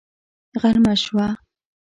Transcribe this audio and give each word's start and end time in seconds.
غرمه 0.61 0.93
شوه 1.03 1.27